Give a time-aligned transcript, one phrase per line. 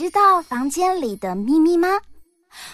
[0.00, 1.86] 知道房间里的秘密吗？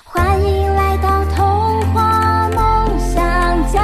[0.04, 3.82] 欢迎来到童话梦想家。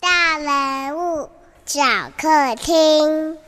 [0.00, 1.30] 大人物
[1.66, 1.80] 小
[2.18, 3.38] 客厅。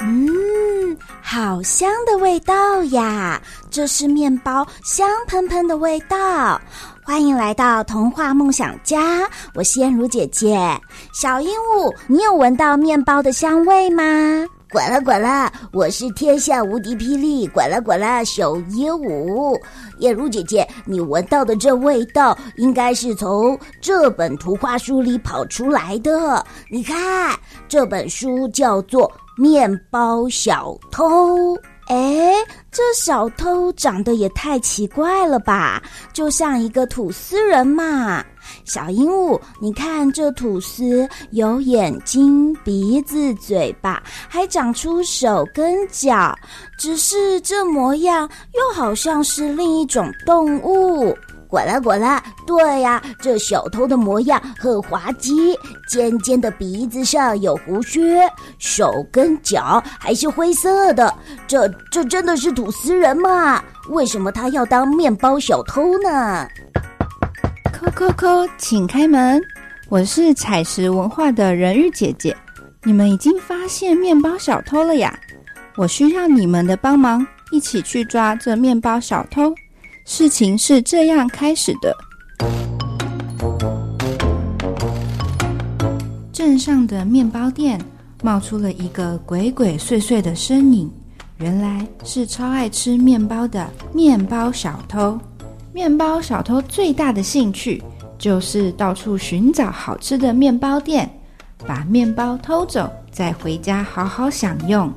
[0.00, 3.40] 嗯，好香的味道呀！
[3.70, 6.60] 这是面包香喷喷的味道。
[7.04, 10.58] 欢迎来到童话梦想家，我是燕如姐姐。
[11.12, 14.02] 小鹦鹉，你有闻到面包的香味吗？
[14.72, 19.60] 滚了滚了，我是天下无敌霹雳滚了滚了小鹦鹉。
[19.98, 26.44] 燕如姐姐，你闻到的这味道，应该是从这本图画书里跑出来的。
[26.70, 29.08] 你看，这本书叫做
[29.42, 31.54] 《面包小偷》。
[31.90, 32.32] 哎，
[32.70, 38.24] 这小偷长得也太奇怪了吧，就像一个吐司人嘛。
[38.64, 46.32] 小鹦鹉，你看这吐司有眼睛、鼻子、嘴巴，还长出手跟脚，
[46.78, 51.12] 只是这模样又好像是另一种动物。
[51.50, 58.16] 呱啦呱啦，对呀，这小偷的模样很滑稽，尖尖的鼻子上有胡须，
[58.58, 61.12] 手跟脚还是灰色的。
[61.48, 63.62] 这这真的是吐司人吗？
[63.88, 66.46] 为什么他要当面包小偷呢？
[67.72, 69.42] 叩叩叩，请开门，
[69.88, 72.36] 我是采石文化的人鱼姐姐。
[72.84, 75.18] 你们已经发现面包小偷了呀？
[75.76, 79.52] 我需要你们的帮忙，一起去抓这面包小偷。
[80.12, 81.96] 事情是这样开始的：
[86.32, 87.80] 镇上的面包店
[88.20, 90.90] 冒出了一个鬼鬼祟祟的身影，
[91.38, 95.16] 原来是超爱吃面包的面包小偷。
[95.72, 97.80] 面包小偷最大的兴趣
[98.18, 101.08] 就是到处寻找好吃的面包店，
[101.64, 104.92] 把面包偷走，再回家好好享用。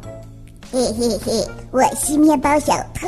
[0.74, 3.08] 嘿嘿嘿，我是面包小偷，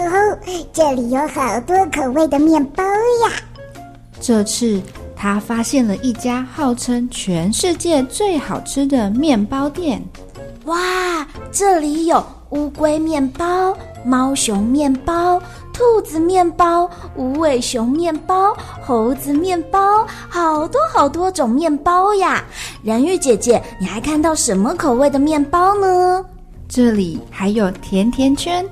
[0.71, 3.41] 这里有好多口味的面包呀。
[4.21, 4.79] 这次
[5.15, 9.99] 他发现了一家号称全世界最好吃的面包店。
[10.65, 15.41] 哇，这里有乌龟面包、猫熊面包、
[15.73, 22.43] 兔子面包、无尾熊面包、猴子面包，好多好多种面包呀！
[22.83, 26.23] 人玉姐姐，你还看到什么口味的面包呢？
[26.67, 28.65] 这里还有甜甜圈、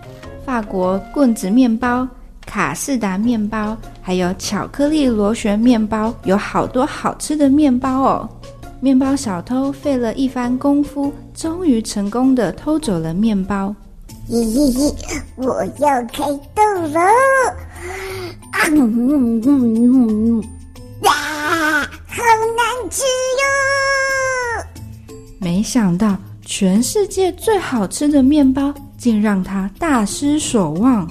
[0.46, 2.08] 法国棍子面包、
[2.46, 8.30] 卡士达面包，还有巧克力螺旋面包，有好多好吃的面包哦！
[8.80, 13.74] 面包小偷费了一番功夫，终于成功的偷走了面包。
[14.30, 14.94] 咦咦咦！
[15.36, 16.24] 我要开
[16.54, 17.00] 动了！
[18.52, 20.44] 啊嗯嗯嗯嗯嗯！
[21.04, 22.24] 啊，好
[22.58, 23.04] 难吃
[23.40, 25.16] 哟！
[25.40, 26.18] 没想到。
[26.46, 31.08] 全世界最好吃的面包，竟让他大失所望。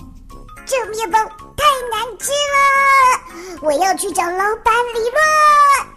[0.64, 1.18] 这面包
[1.56, 5.88] 太难吃了，我要去找老板理论。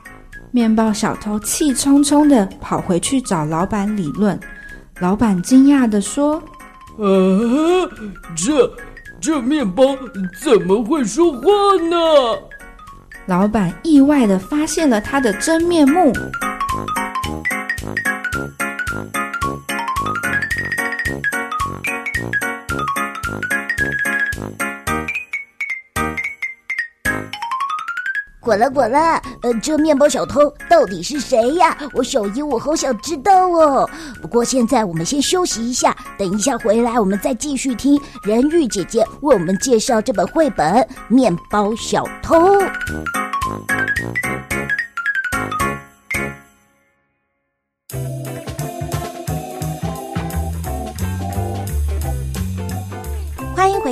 [0.52, 4.40] 面包小偷气冲冲的跑回去找老板理论。
[5.00, 6.42] 老板惊讶的说
[6.98, 7.90] ：“呃，
[8.36, 8.72] 这
[9.20, 9.84] 这面包
[10.42, 11.42] 怎么会说话
[11.90, 11.98] 呢？”
[13.28, 16.14] 老板意外的发现了他的真面目。
[28.46, 31.76] 滚了滚了，呃，这面包小偷到底是谁呀？
[31.94, 33.90] 我小姨，我好想知道哦。
[34.22, 40.74] 不过现在我们先休息一下，等一下回来我们再继续听人玉姐姐为我们介绍这本绘本
[41.08, 42.38] 《面包小偷》。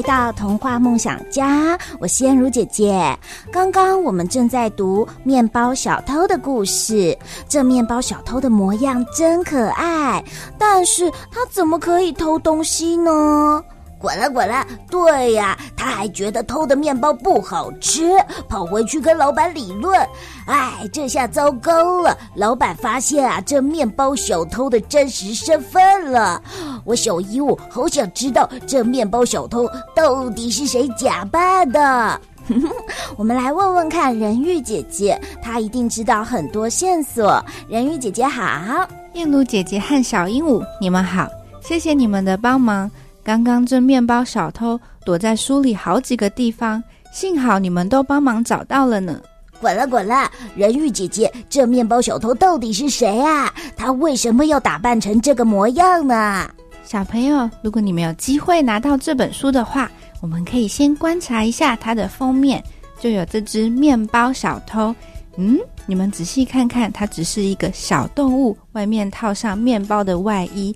[0.03, 3.17] 到童话梦想家，我是燕如姐姐。
[3.51, 7.17] 刚刚我们正在读面包小偷的故事，
[7.47, 10.23] 这面包小偷的模样真可爱，
[10.57, 13.63] 但是他怎么可以偷东西呢？
[14.03, 18.11] 滚了滚了，对呀，他还觉得偷的面包不好吃，
[18.49, 19.97] 跑回去跟老板理论。
[20.45, 26.43] 哎，这下糟糕了，老板发现啊，这面包小偷的真实身份了。
[26.83, 29.65] 我小鹦鹉好想知道这面包小偷
[29.95, 32.19] 到底是谁假扮的。
[33.15, 37.41] 我们来问问看人鱼姐姐，她一定知道很多线索。
[37.69, 41.25] 人鱼姐姐好，燕如姐姐和小鹦鹉，你们好，
[41.61, 42.91] 谢谢你们的帮忙。
[43.23, 46.83] 刚刚这面包小偷躲在书里好几个地方，
[47.13, 49.21] 幸好你们都帮忙找到了呢。
[49.61, 53.53] 滚了滚了，人鱼姐姐，这面包小偷到底是谁啊？
[53.77, 56.49] 他为什么要打扮成这个模样呢？
[56.83, 62.61] 小朋友，如果你们有机会拿到这本书的话，我们可以先观察一下它的封面，
[62.99, 64.93] 就有这只面包小偷。
[65.37, 70.75] 嗯，你们仔细看看，它只是一个小动物，外面套上面包的外衣。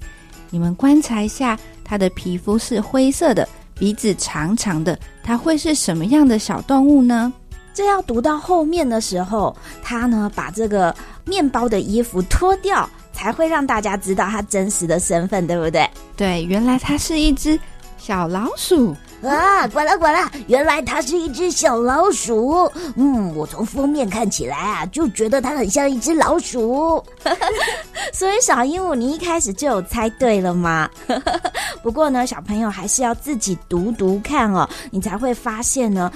[0.49, 1.59] 你们观察一下。
[1.87, 7.31] 它的皮肤是灰色的，鼻子长长的，它会是什么样的小动物呢？
[7.73, 10.93] 这要读到后面的时候，它呢把这个
[11.23, 15.89] 面包的衣服脱掉，才会让大家知道它真实的身份，对不对？
[16.15, 17.57] 对，原来它是一只
[17.97, 18.95] 小老鼠。
[19.23, 20.31] 啊，管了管了！
[20.47, 22.71] 原来它是一只小老鼠。
[22.95, 27.03] 嗯，我从封面看起来啊，就觉得它很像一只老鼠。
[28.13, 30.89] 所以小鹦鹉，你一开始就有猜对了吗？
[31.81, 36.11] 不过呢，小朋友还是要自己读读看哦，你才会发现呢。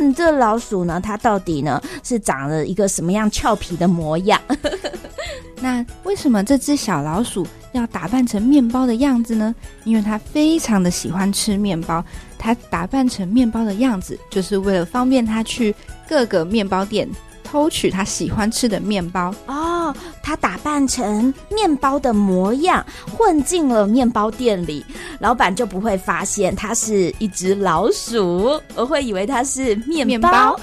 [0.00, 4.40] 嗯，这老鼠呢，它到底呢是长了一个什么样俏皮的模样？
[5.60, 9.54] 那为什么这只小老鼠要打扮成面包的样子呢？
[9.84, 12.04] 因为它非常的喜欢吃面包。
[12.44, 15.74] 它打扮成面包的样子，就是为了方便他去
[16.06, 17.08] 各个面包店
[17.42, 19.96] 偷取他喜欢吃的面包哦。
[20.22, 24.84] 他打扮成面包的模样，混进了面包店里，
[25.20, 30.58] 老板就不会发现他是一只老鼠，而会以为他是面包。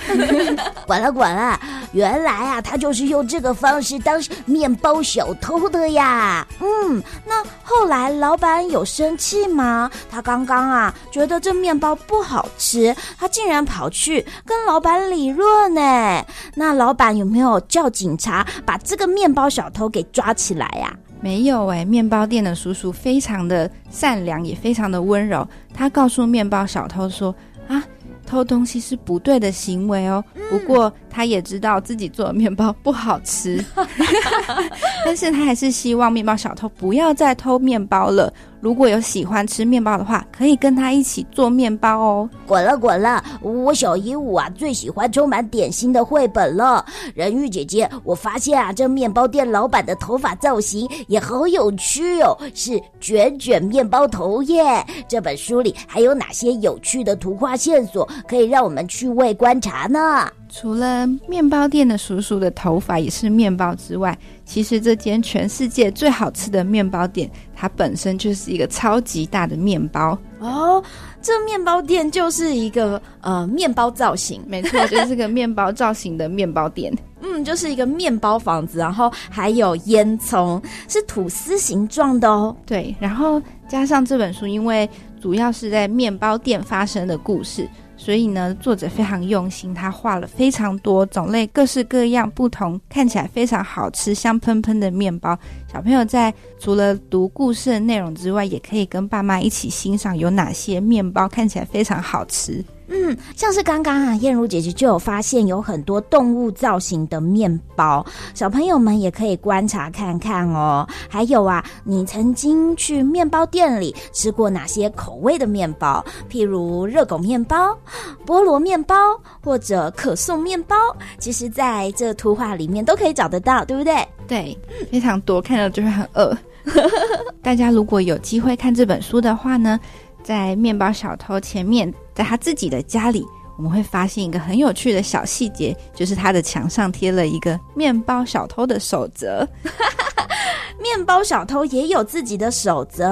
[0.86, 1.60] 管了 管了，
[1.94, 6.48] 原来啊，他就是用这个方式当面包小偷的呀。
[6.60, 9.90] 嗯，那后来老板有生气吗？
[10.10, 16.26] 他刚刚啊，觉得这面包不好吃，他竟然跑去跟老板理论呢。
[16.56, 20.94] 那老板有没有叫警察把这个面包小偷给抓起来呀？
[21.20, 25.48] 没有哎，面包店的叔叔非常的善良，也非常的温柔。
[25.74, 27.36] 他告诉面包小偷说
[27.70, 27.84] ：“啊，
[28.32, 30.24] 偷东西是不对的行为哦。
[30.50, 33.64] 不过他也知道自己做的面包不好吃，
[35.06, 42.30] 但是他还是希望面包小偷不要再偷面包了。”如果有喜欢吃面包的话，可以跟他一起做面包哦。
[42.46, 46.86] 滚了滚了，我小鹦鹉啊最喜欢充满点心的绘本了。
[47.16, 54.64] 人鱼姐姐，我发现啊这面包店老板的头发造型也好有趣哦，是卷卷面包头耶。
[55.08, 60.32] 这本书里还有哪些有趣的图画线索可以让我们趣味观察呢？
[60.54, 70.84] 除了面包店的叔叔的头发也是面包之外，其实这间全世界最好吃的面包店，它本身就是一个超级大的面包哦。
[71.22, 76.92] 这面包店就是一个呃面包造型，没错，就是个面包造型的面包店。
[77.22, 82.56] 嗯，就是一个面包房子，然后还有烟囱，是吐司形状的哦。
[82.66, 84.90] 对，然后加上这本书，因为
[85.22, 87.70] 主要是在面包店发生的故事。
[87.96, 95.38] 所以呢，作者非常用心，他画了非常多种类、各式各样、不同，看起来非常好吃、香喷喷的面包。
[95.72, 102.66] 小朋友在除了读故事的内容之外，也可以跟爸妈一起欣赏有哪些面包看起来非常好吃。
[102.94, 110.86] 嗯，像是刚刚啊，燕如姐姐就有发现有很多动物造型的面包，小朋友们也可以观察看看哦。
[111.08, 116.06] 还有啊，你曾经去面包店里吃过哪些口味的面包？
[116.30, 117.78] 譬如热狗面包、
[118.26, 118.96] 菠萝面包
[119.42, 120.76] 或者可颂面包，
[121.18, 124.06] 其实在这图画里面都可以找得到，对不对？
[124.28, 124.58] 对，
[124.92, 126.38] 非常多，看了就会很饿。
[127.42, 129.80] 大家如果有机会看这本书的话呢，
[130.24, 133.26] 在面包小偷前面，在他自己的家里，
[133.58, 139.48] 我们会发现一个很有趣的小细节，就是他的墙上贴了一个面包小偷的守则。
[140.82, 143.08] 面包小偷也有自己的守则，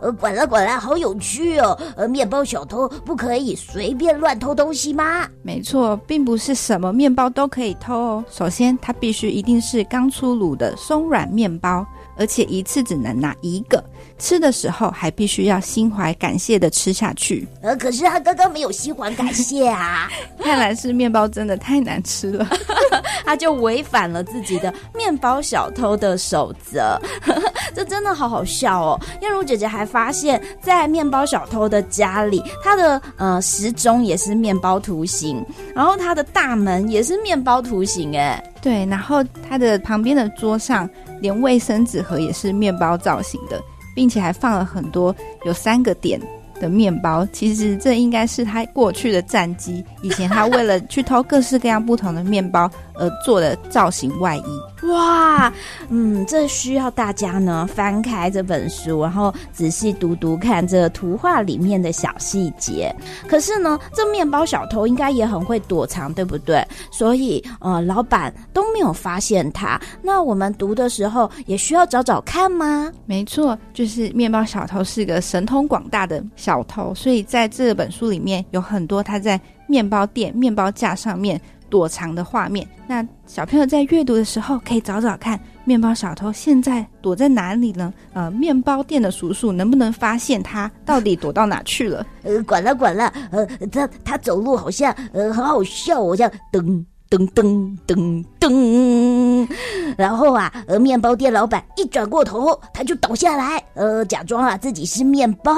[0.00, 1.78] 呃，管了管了，好有趣哦！
[1.94, 5.28] 呃，面包小偷不可以随便乱偷东西吗？
[5.42, 8.24] 没错，并不是什么面包都可以偷哦。
[8.28, 11.86] 首先，它必须一定是刚出炉的松软面包。
[12.18, 13.84] 而且一次只能拿一个，
[14.18, 17.46] 吃的时候还必须要心怀感谢的吃下去。
[17.62, 20.08] 呃，可是他刚刚没有心怀感谢啊。
[20.42, 22.46] 看来是面包真的太难吃了，
[23.24, 27.00] 他就违反了自己的面包小偷的守则。
[27.74, 29.00] 这真的好好笑哦！
[29.20, 35.44] 燕如姐姐还发现，在面包小偷的家里，他的呃时钟也是面包图形，
[35.74, 40.88] 然后他的大门也是面包图形，哎，对，然后他的旁边的桌上
[41.20, 43.62] 连卫生纸盒也是面包造型的，
[43.96, 46.20] 并且还放了很多有三个点
[46.60, 49.82] 的面包，其实这应该是他过去的战绩。
[50.06, 54.86] 以前他为了去偷各式各样不同的面包而做的造型外衣。
[54.86, 55.52] 哇，
[55.88, 62.94] 嗯，这需要大家呢翻开这本书，然后仔细读读看这图画里面的小细节。
[63.26, 66.64] 可是呢，这面包小偷应该也很会躲藏，对不对？
[66.92, 69.80] 所以呃，老板都没有发现他。
[70.02, 72.92] 那我们读的时候也需要找找看吗？
[73.06, 81.40] 没错，就是面包小偷是个神通广大的小偷，所以在这本书里面有很多他在面包店、面包架上面。
[81.68, 87.92] 躲藏的画面，那小朋友在阅读的时候可以找找看，面包小偷现在躲在哪里呢？
[88.12, 92.06] 呃，面包店的叔叔能不能发现他到底躲到哪去了？
[92.22, 96.84] 呃，管了管了，呃，他他走路好像呃很好笑，我像噔。
[97.08, 99.48] 噔噔噔噔，
[99.96, 105.52] 然后啊，呃，面包店老板一转过头，他就倒下来，呃，假装啊自己是面包，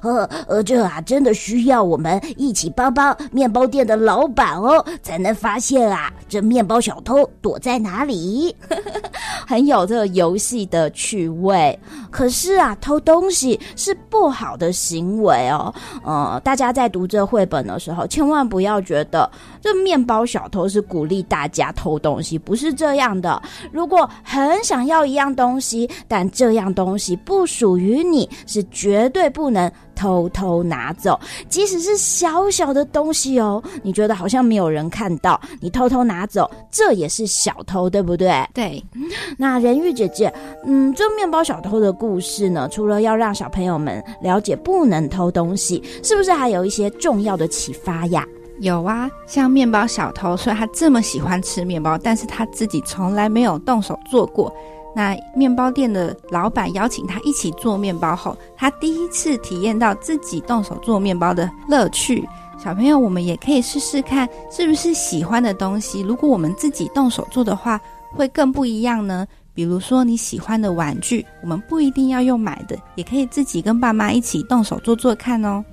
[0.00, 8.54] 呃呃，这啊真的需要我们一起帮帮面包店的老板哦，才能发现啊这面包小偷躲在哪里，
[9.44, 11.76] 很有这个游戏的趣味。
[12.12, 19.28] 可是啊，偷东西是不好的行为哦，呃，大家在读这绘本的时候，千万不要觉得
[19.60, 20.80] 这面包小偷是。
[20.92, 23.42] 鼓励大家偷东西，不是这样的。
[23.70, 31.18] 如果很想要一样东西，但这样东西不属于你，是绝对不能偷偷拿走。
[31.48, 38.46] 即使是小小的东西哦，你觉得好像没有人看到，你偷偷拿走，这也是小偷，对不对？
[38.52, 38.84] 对。
[39.38, 40.30] 那人鱼姐姐，
[40.66, 48.26] 嗯，这面包小偷的故事呢，除了要让小朋友们了解不能偷东西，是不是还有一些重要的启发呀？
[48.62, 54.54] 有啊，像面包小偷，虽然他这么喜欢吃面包，但是他自己从来没有动手做过。
[54.94, 62.24] 那面包店的老板邀请他一起做面包后，他第一次体验到自己动手做面包的乐趣。
[62.56, 67.80] 小朋友，我们也可以试试看，是不是喜欢的东西，如果我们自己动手做的话，
[68.14, 69.26] 会更不一样呢？
[69.54, 75.64] 比如说你喜欢的玩具，我们不一定要用买的，也可以自己跟爸妈一起动手做做看哦。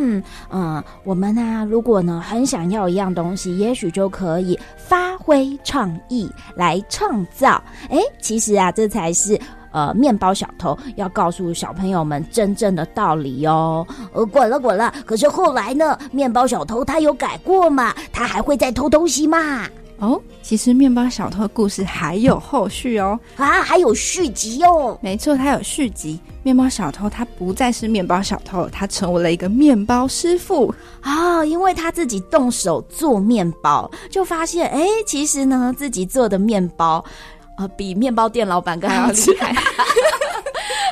[0.00, 7.60] 嗯嗯，我们呢、如果呢很想要一样东西，也许就可以发挥创意来创造。
[7.90, 9.38] 哎，其实啊，这才是
[9.72, 13.84] 呃面包小偷要告诉小朋友们真正的道理哦。
[14.12, 17.92] 呃，滚了滚了，可是后来呢，面包小偷他有改过吗？
[18.12, 19.66] 他还会再偷东西吗？
[19.98, 24.96] 哦，其实面包小偷的故事还有后续哦，啊，还有续集哦。
[25.02, 26.18] 没错，它有续集。
[26.44, 37.04] 面包小偷他不再是面包小偷，他成为了一个面包师傅啊，因为他自己动手做面包，就发现哎，其实呢，自己做的面包
[37.58, 39.54] 呃，比面包店老板更要厉害。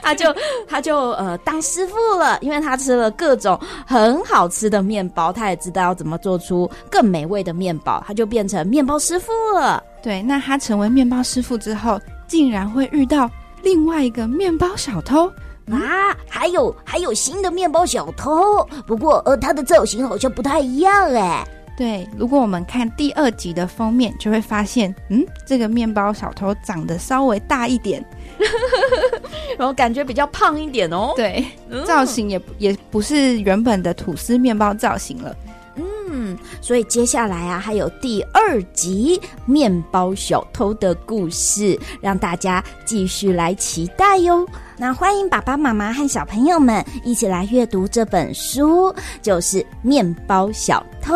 [0.07, 0.35] 他就
[0.69, 9.83] 他就呃当师傅了，因为他吃了各种很好吃的面包，他也知道要怎么做出更美味的面包，他就变成面包师傅了。
[10.01, 13.29] 对，那他成为面包师傅之后，竟然会遇到
[13.63, 15.27] 另外一个面包小偷
[15.69, 16.17] 啊！
[16.29, 21.45] 还有还有新的面包小偷，不过呃他的造型好像不太一样哎。
[21.77, 28.03] 对，如果我们看第二集的封面，就会发现，嗯，这个面包小偷长得稍微大一点。
[29.59, 31.45] 然后感觉比较胖一点哦，对，
[31.85, 35.37] 造型也也不是原本的吐司面包造型了，
[35.77, 44.47] 嗯，所以接下来啊还有第二集面包小偷的故事，让大家继续来期待哟。
[44.79, 51.15] 那欢迎爸爸妈妈和小朋友们一起来阅读这本书，就是《面包小偷》。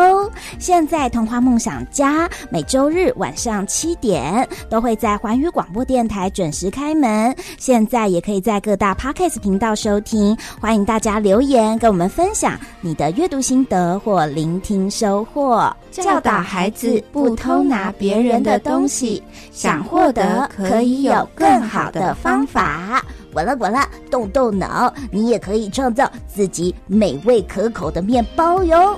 [0.57, 10.35] 现在童话梦想家每周日晚上七点都会在环宇广播电台准时开门，现在也可以在各大 Podcast 频道收听。
[10.59, 19.21] 欢迎大家留言跟我们分享你的阅读心得或聆听收获，教导孩子不偷拿别人的东西，
[19.51, 23.03] 想获得可以有更好的方法。
[23.33, 23.79] 滚了滚了，
[24.09, 28.97] 动动脑，你也可以创造自己美味可口的面包哟。